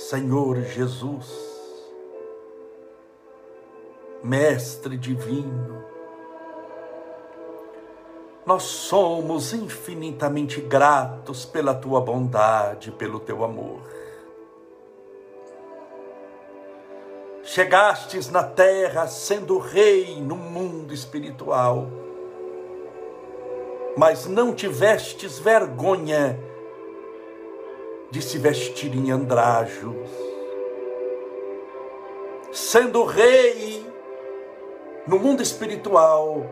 [0.08, 1.28] Senhor Jesus,
[4.24, 5.84] Mestre Divino,
[8.46, 13.82] nós somos infinitamente gratos pela tua bondade, pelo teu amor.
[17.44, 21.86] Chegastes na terra sendo rei no mundo espiritual,
[23.98, 26.49] mas não tivestes vergonha
[28.10, 29.94] de se vestir em andrajos.
[32.52, 33.86] Sendo rei
[35.06, 36.44] no mundo espiritual,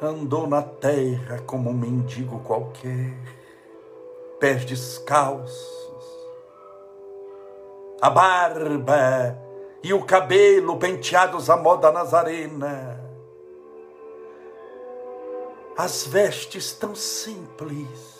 [0.00, 3.16] andou na terra como um mendigo qualquer,
[4.38, 6.04] pés descalços,
[8.00, 9.38] a barba
[9.82, 13.02] e o cabelo penteados à moda nazarena,
[15.76, 18.15] as vestes tão simples,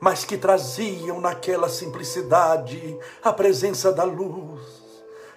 [0.00, 4.84] mas que traziam naquela simplicidade a presença da luz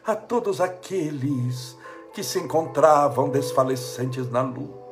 [0.06, 1.78] a todos aqueles
[2.14, 4.88] que se encontravam desfalecentes na luta.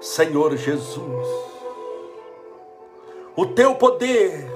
[0.00, 1.28] Senhor Jesus,
[3.36, 4.50] o teu poder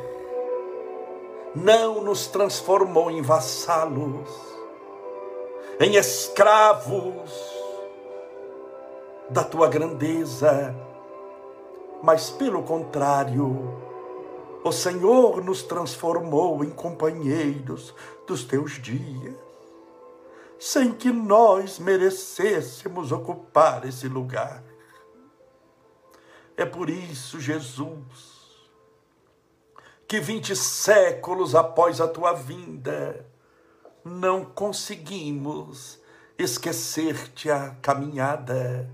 [1.55, 4.29] não nos transformou em vassalos,
[5.79, 7.31] em escravos
[9.31, 10.75] da tua grandeza,
[12.03, 13.83] mas pelo contrário,
[14.65, 17.95] o Senhor nos transformou em companheiros
[18.27, 19.37] dos teus dias,
[20.59, 24.63] sem que nós merecêssemos ocupar esse lugar.
[26.57, 28.03] É por isso, Jesus,
[30.09, 33.27] que vinte séculos após a tua vinda,
[34.05, 36.01] não conseguimos
[36.39, 38.91] esquecer-te a caminhada,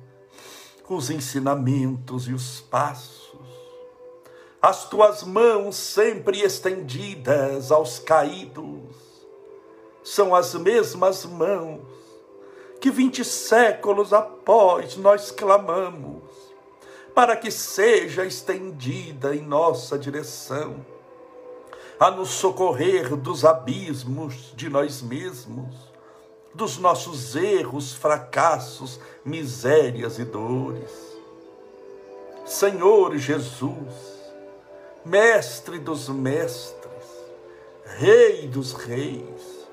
[0.95, 3.41] os ensinamentos e os passos.
[4.61, 8.95] As tuas mãos sempre estendidas aos caídos.
[10.05, 11.81] São as mesmas mãos
[12.81, 16.23] que vinte séculos após nós clamamos
[17.15, 20.85] para que seja estendida em nossa direção
[22.01, 25.92] a nos socorrer dos abismos de nós mesmos,
[26.55, 31.13] dos nossos erros, fracassos, misérias e dores.
[32.45, 34.13] Senhor Jesus,
[35.05, 36.93] Mestre dos mestres,
[37.99, 39.69] Rei dos reis,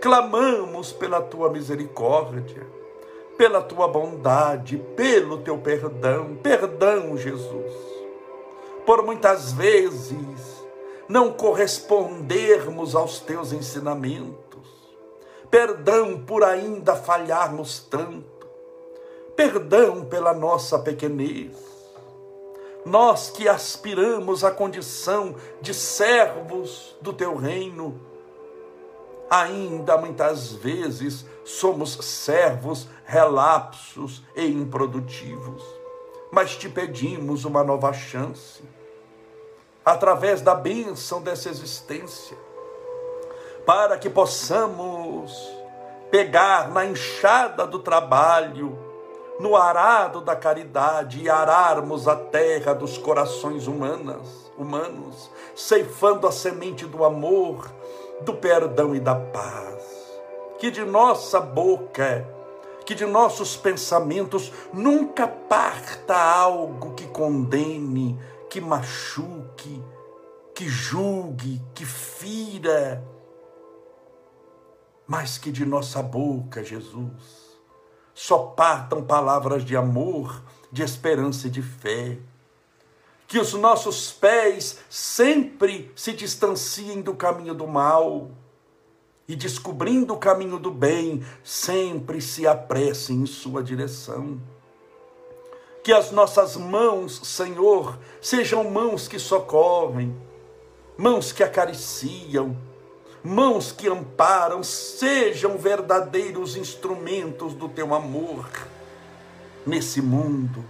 [0.00, 2.66] clamamos pela tua misericórdia,
[3.36, 7.72] pela tua bondade, pelo teu perdão, perdão, Jesus,
[8.86, 10.64] por muitas vezes
[11.08, 14.49] não correspondermos aos teus ensinamentos,
[15.50, 18.46] perdão por ainda falharmos tanto,
[19.34, 21.56] perdão pela nossa pequenez,
[22.84, 28.00] nós que aspiramos à condição de servos do teu reino,
[29.28, 35.62] ainda muitas vezes somos servos relapsos e improdutivos,
[36.30, 38.62] mas te pedimos uma nova chance,
[39.84, 42.36] através da bênção dessa existência,
[43.70, 45.32] para que possamos
[46.10, 48.76] pegar na enxada do trabalho,
[49.38, 56.84] no arado da caridade e ararmos a terra dos corações humanas, humanos, ceifando a semente
[56.84, 57.70] do amor,
[58.22, 59.84] do perdão e da paz.
[60.58, 62.26] Que de nossa boca,
[62.84, 68.18] que de nossos pensamentos nunca parta algo que condene,
[68.48, 69.80] que machuque,
[70.56, 73.00] que julgue, que fira,
[75.10, 77.58] mas que de nossa boca, Jesus,
[78.14, 80.40] só partam palavras de amor,
[80.70, 82.16] de esperança e de fé.
[83.26, 88.30] Que os nossos pés sempre se distanciem do caminho do mal
[89.26, 94.40] e, descobrindo o caminho do bem, sempre se apressem em sua direção.
[95.82, 100.16] Que as nossas mãos, Senhor, sejam mãos que socorrem,
[100.96, 102.56] mãos que acariciam,
[103.22, 108.48] mãos que amparam, sejam verdadeiros instrumentos do teu amor
[109.66, 110.64] nesse mundo.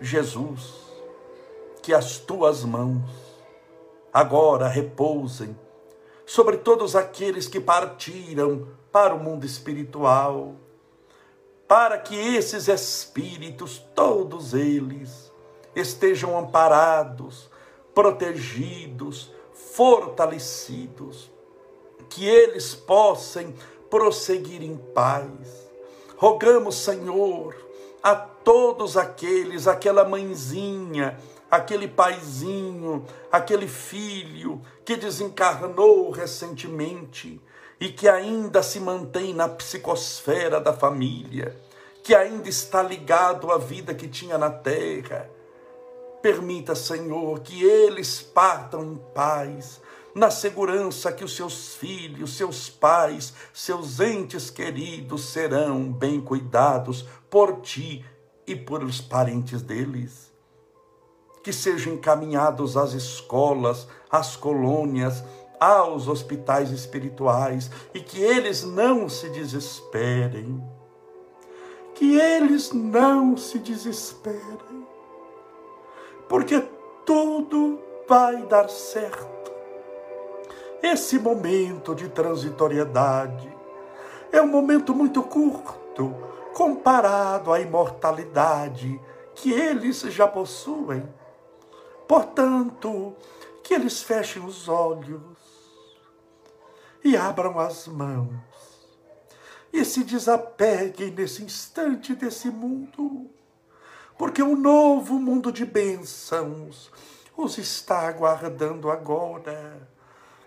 [0.00, 0.74] Jesus,
[1.82, 3.02] que as tuas mãos
[4.12, 5.56] agora repousem
[6.26, 10.54] sobre todos aqueles que partiram para o mundo espiritual,
[11.66, 15.32] para que esses espíritos, todos eles,
[15.74, 17.50] estejam amparados,
[17.94, 19.32] protegidos,
[19.74, 21.30] fortalecidos,
[22.08, 23.54] que eles possam
[23.88, 25.70] prosseguir em paz.
[26.16, 27.54] Rogamos, Senhor,
[28.02, 31.18] a todos aqueles, aquela mãezinha,
[31.50, 37.40] aquele paizinho, aquele filho que desencarnou recentemente
[37.80, 41.56] e que ainda se mantém na psicosfera da família,
[42.02, 45.30] que ainda está ligado à vida que tinha na terra.
[46.22, 49.80] Permita, Senhor, que eles partam em paz,
[50.14, 57.60] na segurança que os seus filhos, seus pais, seus entes queridos serão bem cuidados por
[57.60, 58.04] ti
[58.46, 60.32] e por os parentes deles.
[61.42, 65.24] Que sejam encaminhados às escolas, às colônias,
[65.58, 70.62] aos hospitais espirituais e que eles não se desesperem.
[71.94, 74.71] Que eles não se desesperem,
[76.32, 76.66] porque
[77.04, 77.78] tudo
[78.08, 79.52] vai dar certo
[80.82, 83.54] esse momento de transitoriedade
[84.32, 86.16] é um momento muito curto
[86.54, 88.98] comparado à imortalidade
[89.34, 91.06] que eles já possuem.
[92.08, 93.14] Portanto,
[93.62, 95.20] que eles fechem os olhos
[97.04, 98.32] e abram as mãos
[99.70, 103.28] e se desapeguem nesse instante desse mundo,
[104.22, 106.92] porque um novo mundo de bênçãos
[107.36, 109.88] os está aguardando agora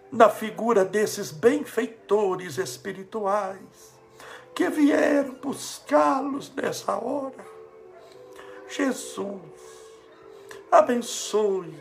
[0.10, 4.00] na figura desses benfeitores espirituais
[4.56, 7.46] que vieram buscá-los nessa hora.
[8.70, 9.42] Jesus,
[10.72, 11.78] abençoe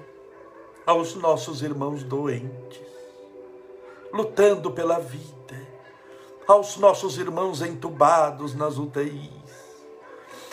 [0.84, 2.88] aos nossos irmãos doentes,
[4.12, 5.68] lutando pela vida,
[6.44, 9.30] aos nossos irmãos entubados nas UTIs,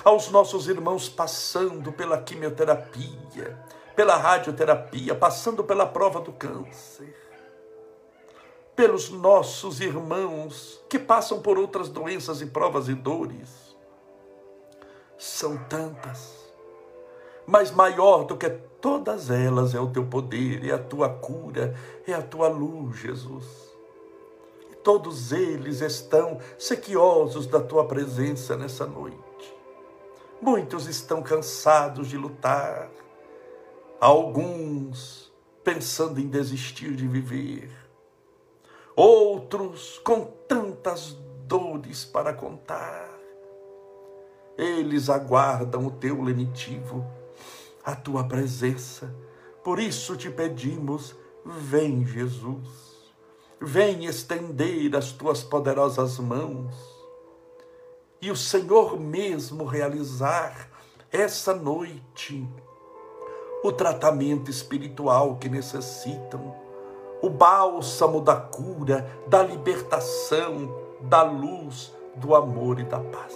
[0.04, 3.58] aos nossos irmãos passando pela quimioterapia,
[3.96, 7.22] pela radioterapia, passando pela prova do câncer
[8.82, 13.76] pelos nossos irmãos que passam por outras doenças e provas e dores.
[15.20, 16.52] São tantas,
[17.46, 21.76] mas maior do que todas elas é o teu poder, é a tua cura,
[22.08, 23.46] é a tua luz, Jesus.
[24.84, 29.31] Todos eles estão sequiosos da tua presença nessa noite.
[30.42, 32.90] Muitos estão cansados de lutar,
[34.00, 35.32] alguns
[35.64, 37.70] pensando em desistir de viver
[38.96, 41.18] outros com tantas
[41.48, 43.10] dores para contar.
[44.58, 47.06] Eles aguardam o teu lenitivo,
[47.84, 49.14] a tua presença.
[49.64, 51.16] Por isso te pedimos,
[51.46, 53.12] vem Jesus,
[53.60, 56.91] vem estender as tuas poderosas mãos
[58.22, 60.70] e o Senhor mesmo realizar
[61.12, 62.48] essa noite
[63.64, 66.56] o tratamento espiritual que necessitam
[67.22, 73.36] o bálsamo da cura, da libertação, da luz, do amor e da paz.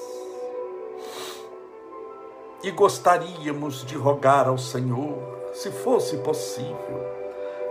[2.64, 5.18] E gostaríamos de rogar ao Senhor,
[5.54, 7.06] se fosse possível,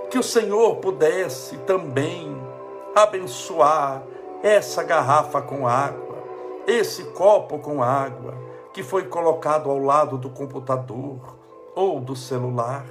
[0.09, 2.33] que o Senhor pudesse também
[2.95, 4.05] abençoar
[4.43, 6.04] essa garrafa com água,
[6.67, 8.35] esse copo com água
[8.73, 11.39] que foi colocado ao lado do computador
[11.75, 12.85] ou do celular,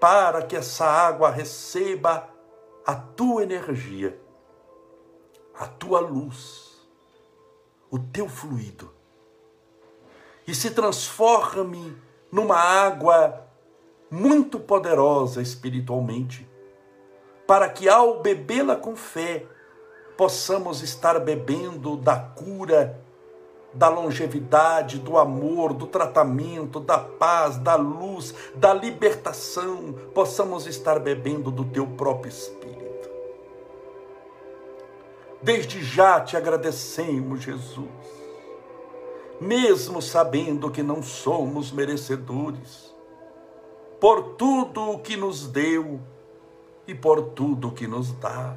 [0.00, 2.28] para que essa água receba
[2.86, 4.18] a tua energia,
[5.58, 6.86] a tua luz,
[7.90, 8.90] o teu fluido.
[10.46, 11.96] E se transforme
[12.30, 13.46] numa água
[14.10, 16.48] muito poderosa espiritualmente,
[17.46, 19.46] para que ao bebê-la com fé,
[20.16, 23.00] possamos estar bebendo da cura,
[23.74, 31.50] da longevidade, do amor, do tratamento, da paz, da luz, da libertação, possamos estar bebendo
[31.50, 32.74] do teu próprio Espírito.
[35.42, 37.88] Desde já te agradecemos, Jesus,
[39.40, 42.94] mesmo sabendo que não somos merecedores,
[44.00, 46.00] por tudo o que nos deu
[46.86, 48.56] e por tudo o que nos dá.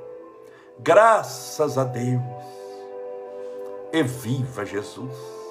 [0.83, 2.21] Graças a Deus.
[3.93, 5.41] E viva Jesus.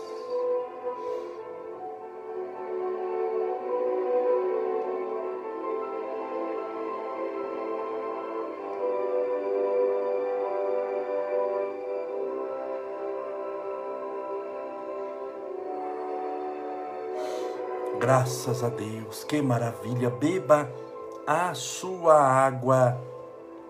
[18.01, 20.11] Graças a Deus, que maravilha!
[20.11, 20.68] Beba
[21.26, 22.99] a sua água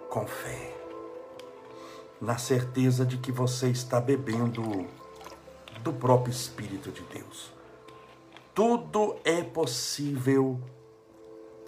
[0.09, 0.80] com fé,
[2.21, 4.87] na certeza de que você está bebendo
[5.83, 7.51] do próprio Espírito de Deus.
[8.55, 10.61] Tudo é possível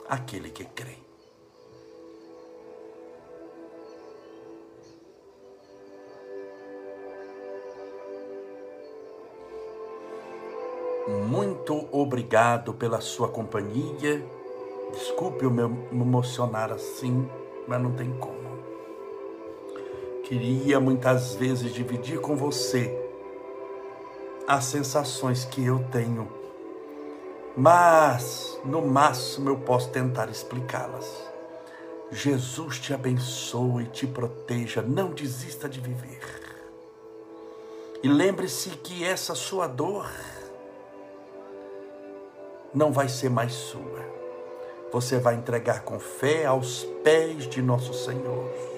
[0.09, 0.99] aquele que crê.
[11.09, 14.25] Muito obrigado pela sua companhia.
[14.93, 17.29] Desculpe eu me emocionar assim,
[17.67, 18.52] mas não tem como.
[20.23, 22.97] Queria muitas vezes dividir com você
[24.47, 26.31] as sensações que eu tenho,
[27.57, 31.11] mas no máximo eu posso tentar explicá-las.
[32.11, 36.21] Jesus te abençoe e te proteja, não desista de viver.
[38.03, 40.09] E lembre-se que essa sua dor
[42.75, 44.01] não vai ser mais sua.
[44.93, 48.72] Você vai entregar com fé aos pés de nosso Senhor.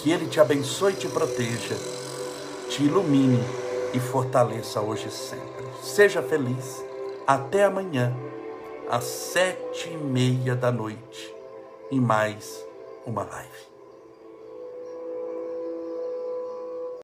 [0.00, 1.76] Que Ele te abençoe e te proteja,
[2.70, 3.38] te ilumine
[3.92, 5.66] e fortaleça hoje e sempre.
[5.82, 6.82] Seja feliz.
[7.26, 8.16] Até amanhã,
[8.88, 11.34] às sete e meia da noite,
[11.90, 12.64] em mais
[13.06, 13.69] uma live.